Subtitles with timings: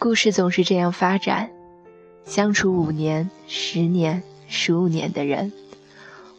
[0.00, 1.50] 故事总是这样发展，
[2.24, 5.52] 相处五年、十年、十五年的人，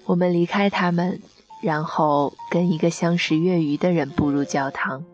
[0.03, 1.21] 我们离开他们，
[1.61, 5.05] 然后跟一个相识月余的人步入教堂。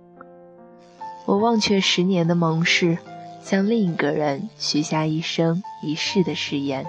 [1.25, 2.97] 我忘却十年的盟誓，
[3.43, 6.87] 向另一个人许下一生一世的誓言。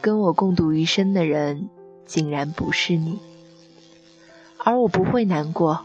[0.00, 1.68] 跟我共度余生的人，
[2.06, 3.18] 竟然不是你，
[4.56, 5.80] 而我不会难过，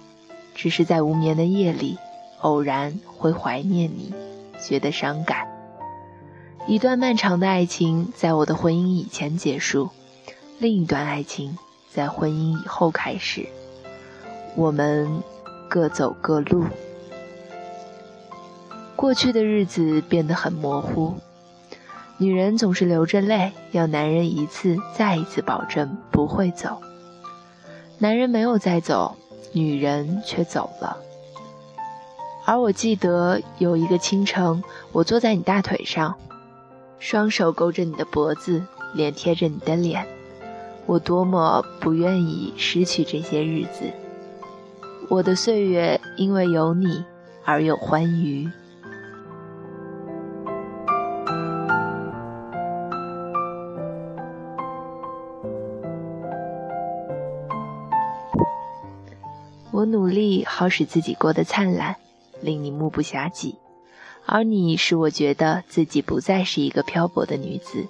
[0.56, 1.98] 只是在无眠的夜里。
[2.44, 4.14] 偶然会怀念你，
[4.62, 5.48] 觉得伤感。
[6.68, 9.90] 一段漫长的爱情在我的婚姻以前结束，
[10.60, 11.58] 另一段爱情
[11.90, 13.48] 在婚姻以后开始。
[14.56, 15.22] 我们
[15.70, 16.66] 各走各路，
[18.96, 21.16] 过去的日子变得很模糊。
[22.18, 26.82] 女人总是流着泪，要男人一次再一次保证不会走。
[27.98, 29.16] 男人没有再走，
[29.54, 30.98] 女人却走了。
[32.46, 36.16] 而我记得有一个清晨，我坐在你大腿上，
[37.00, 38.62] 双手勾着你的脖子，
[38.94, 40.06] 脸贴着你的脸，
[40.86, 43.86] 我多么不愿意失去这些日子。
[45.10, 47.06] 我的岁月因为有你
[47.46, 48.50] 而有欢愉。
[59.72, 61.96] 我努力好使自己过得灿烂。
[62.44, 63.56] 令你目不暇接，
[64.26, 67.88] 而你使我觉得自己不再是一个漂泊的女子，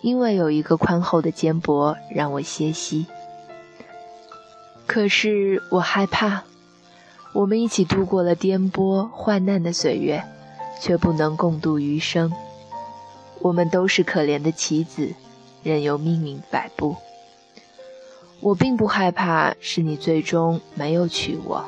[0.00, 3.06] 因为有一个宽厚的肩膊让我歇息。
[4.86, 6.44] 可是我害怕，
[7.32, 10.22] 我们一起度过了颠簸患难的岁月，
[10.80, 12.32] 却不能共度余生。
[13.40, 15.12] 我们都是可怜的棋子，
[15.62, 16.96] 任由命运摆布。
[18.40, 21.64] 我并不害怕，是你最终没有娶我。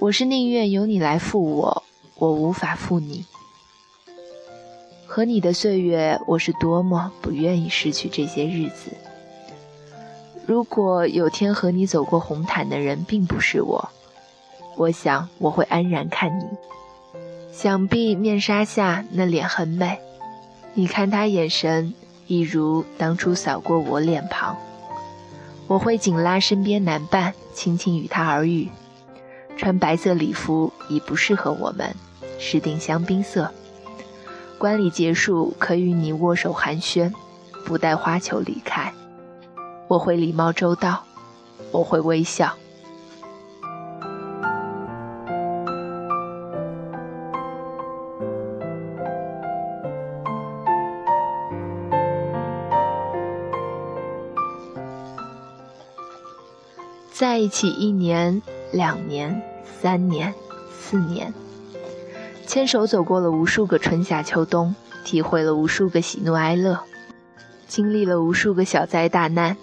[0.00, 1.82] 我是宁愿由你来负我，
[2.16, 3.26] 我无法负你。
[5.06, 8.92] 和你的岁月，我是多么不愿意失去这些日子。
[10.46, 13.90] 如果有天和你走过红毯的人并不是我，
[14.78, 16.46] 我想我会安然看你。
[17.52, 20.00] 想必面纱下那脸很美，
[20.72, 21.92] 你看他眼神
[22.26, 24.56] 一如当初扫过我脸庞。
[25.66, 28.70] 我会紧拉身边男伴，轻轻与他耳语。
[29.60, 31.94] 穿白色礼服已不适合我们，
[32.38, 33.52] 是定香槟色。
[34.56, 37.12] 观礼结束，可与你握手寒暄，
[37.66, 38.94] 不带花球离开。
[39.86, 41.04] 我会礼貌周到，
[41.72, 42.56] 我会微笑。
[57.12, 58.40] 在一起一年。
[58.72, 60.34] 两年、三年、
[60.78, 61.32] 四年，
[62.46, 66.80] 牵手走过了无数个春夏秋冬，体会了无数个喜怒哀乐，
[67.66, 69.56] 经历了无数个小灾大难，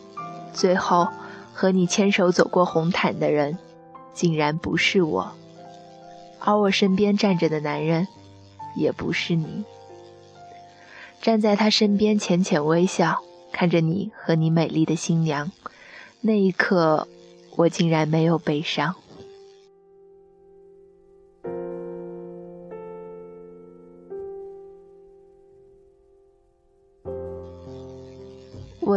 [0.54, 1.08] 最后
[1.54, 3.58] 和你牵手走过红毯的人，
[4.14, 5.32] 竟然不是我，
[6.40, 8.08] 而我身边站着的男人，
[8.76, 9.64] 也不是你。
[11.22, 13.22] 站在他身边，浅浅微笑，
[13.52, 15.52] 看着你和你美丽的新娘，
[16.22, 17.08] 那一刻。
[17.58, 18.94] 我竟然没有悲伤。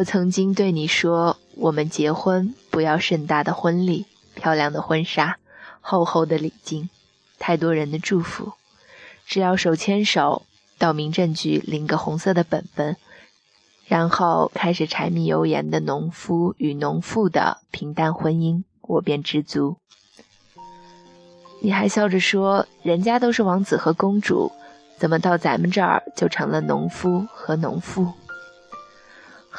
[0.01, 5.37] 我曾经对你说，我们结婚不要盛大的婚礼、漂亮的婚纱、
[5.83, 6.89] 厚厚的礼金、
[7.39, 8.55] 太多人的祝福，
[9.27, 10.47] 只要手牵手
[10.79, 12.97] 到民政局领个红色的本本。
[13.85, 19.77] 然后开始柴米油盐的农夫与农妇的平淡婚姻，我便知足。
[21.61, 24.51] 你还笑着说，人家都是王子和公主，
[24.97, 28.15] 怎么到咱们这儿就成了农夫和农妇？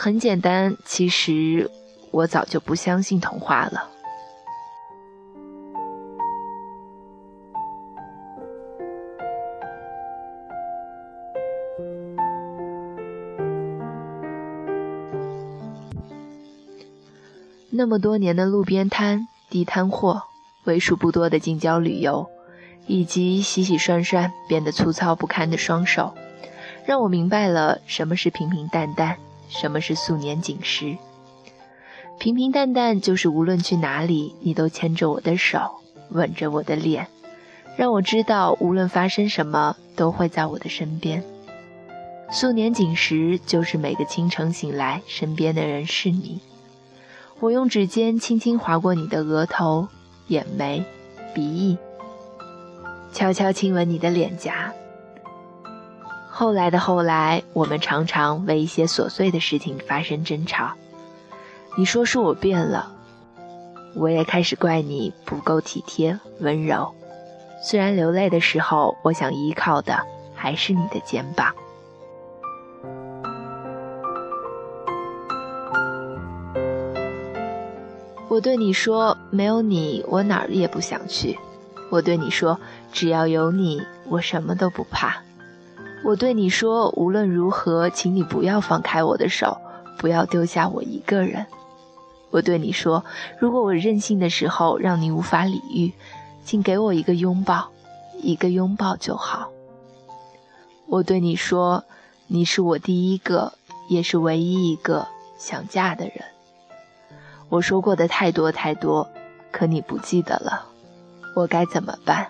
[0.04, 1.70] 很简单，其实
[2.10, 3.88] 我早就不相信童话了。
[17.70, 20.24] 那么多年的路边摊、地摊货，
[20.64, 22.28] 为数不多的近郊旅游，
[22.88, 26.16] 以及洗洗涮涮变得粗糙不堪的双手，
[26.88, 29.20] 让我明白了什么是平平淡淡，
[29.52, 30.98] 什么是素年锦时。
[32.18, 37.08] 平平淡淡就是无论去哪里，你都牵着我的手，吻着我的脸，
[37.76, 41.24] 让我知道无论发生什么，都会在我的身边。
[42.32, 46.40] 素年锦时就是每个清晨醒来，身边的人是你。
[47.40, 49.88] 我用指尖轻轻划过你的额头、
[50.28, 50.86] 眼眉、
[51.34, 51.78] 鼻翼，
[53.12, 54.72] 悄悄亲吻你的脸颊。
[56.42, 60.72] 后来的后来，我们常常为一些琐碎的事情发生争吵。
[61.78, 62.92] 你说是我变了，
[63.94, 66.96] 我也开始怪你不够体贴温柔。
[67.62, 70.00] 虽然流泪的时候，我想依靠的
[70.34, 71.54] 还是你的肩膀。
[78.30, 81.38] 我对你说，没有你，我哪儿也不想去。
[81.92, 82.60] 我对你说，
[82.92, 85.22] 只要有你，我什么都不怕。
[86.04, 89.62] 我对你说，无论如何，请你不要放开我的手，
[90.00, 91.46] 不要丢下我一个人。
[92.32, 93.06] 我对你说，
[93.40, 95.94] 如果我任性的时候让你无法理喻，
[96.44, 97.70] 请给我一个拥抱，
[98.22, 99.52] 一个拥抱就好。
[100.88, 101.84] 我对你说，
[102.28, 103.54] 你是我第一个，
[103.88, 105.08] 也是唯一一个
[105.38, 106.24] 想嫁的人。
[107.50, 109.08] 我说过的太多太多，
[109.52, 110.66] 可你不记得了，
[111.36, 112.30] 我该怎么办？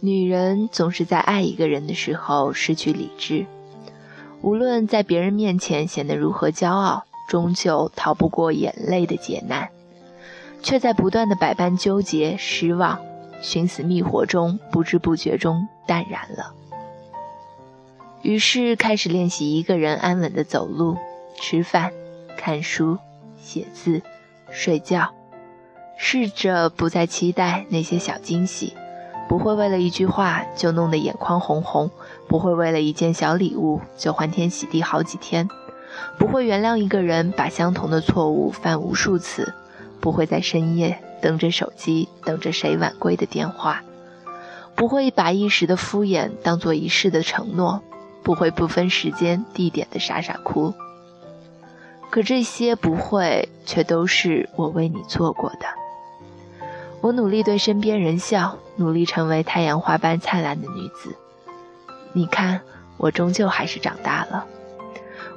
[0.00, 3.46] 女人总是在爱一个人的时候失去理智，
[4.42, 9.70] 无论在别人面前显得如何骄傲，终究逃不过眼泪的劫难，
[10.62, 13.00] 却在不断的百般纠结、失望、
[13.42, 16.54] 寻死觅活中，不知不觉中淡然了。
[18.22, 20.96] 于是开始练习一个人安稳的走路、
[21.40, 21.92] 吃饭、
[22.36, 22.98] 看书、
[23.42, 24.02] 写字、
[24.52, 25.12] 睡觉，
[25.96, 28.74] 试着不再期待那些小惊喜。
[29.28, 31.90] 不会为了一句话就弄得眼眶红红，
[32.26, 35.48] 不会为了一件小礼物就欢天喜地好几天，
[36.18, 39.52] 不会原谅一个人把相同的错误犯无数次，
[40.00, 43.82] 不会在深夜等着手机等着谁晚归的电话，
[44.74, 47.82] 不会把一时的敷衍当做一世的承诺，
[48.22, 50.72] 不会不分时间地点的傻傻哭。
[52.10, 55.66] 可这些不会，却都是我为你做过的。
[57.00, 61.16] 我努力对身边人笑，努力成为太阳花般灿烂的女子。
[62.12, 62.60] 你看，
[62.96, 64.44] 我终究还是长大了。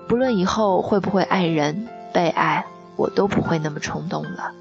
[0.08, 2.66] 不论以后会不会爱人、被爱，
[2.96, 4.52] 我都不会那么冲动了。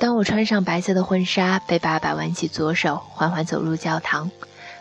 [0.00, 4.30] 当我穿上白色的婚纱，被爸爸挽起左手，缓缓走入教堂。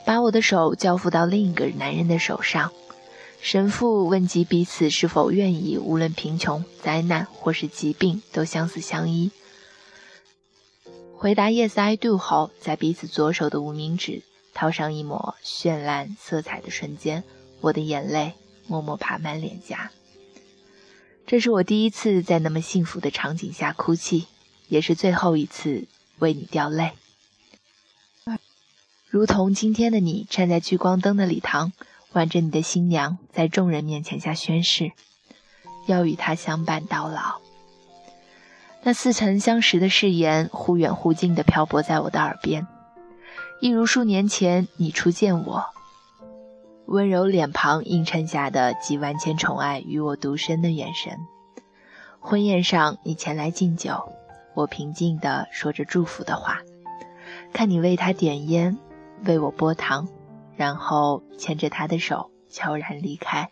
[0.07, 2.71] 把我的手交付到另一个男人的手上，
[3.41, 9.31] 神父问及彼此是否愿意，无论贫穷、灾难或是疾病，都相思相依。
[11.17, 14.21] 回答 “Yes, I do” 后，在彼此左手的无名指
[14.53, 17.25] 套上一抹绚烂色彩的瞬间，
[17.59, 18.31] 我的眼泪
[18.65, 19.91] 默默爬满脸颊。
[21.25, 24.27] 这是我第一次在那么幸福的场景下哭泣，
[24.69, 25.83] 也是最后一次
[26.19, 26.93] 为你掉泪。
[29.09, 31.71] 如同今天的你站在聚光灯的礼堂，
[32.11, 34.91] 挽着你的新娘，在众人面前下宣誓，
[35.87, 37.39] 要与她相伴到老。
[38.83, 42.67] 那似曾相识的誓言，忽远忽近地漂泊在我的耳边，
[43.61, 45.63] 一如数年前你初见我，
[46.85, 51.17] 温柔脸庞映衬下的集万千宠爱与我独身的眼神。
[52.19, 54.11] 婚宴上，你前来敬酒，
[54.53, 56.59] 我平静地说着祝福的话，
[57.53, 58.77] 看你为他点烟。
[59.25, 60.07] 为我剥糖，
[60.55, 63.49] 然后牵着他的手悄然离开。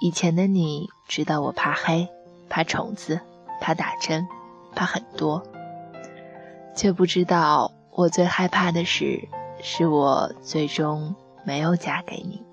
[0.00, 2.08] 以前的你知道我怕黑，
[2.48, 3.20] 怕虫子，
[3.60, 4.26] 怕打针，
[4.74, 5.42] 怕很多，
[6.74, 9.28] 却不知道我最害怕的事，
[9.62, 12.44] 是我最终没有嫁给你。